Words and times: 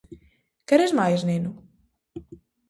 -Queres 0.35 0.91
máis, 0.99 1.19
neno? 1.29 1.51